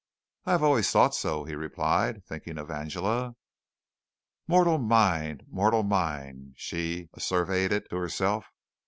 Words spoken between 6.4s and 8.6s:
she asseverated to herself.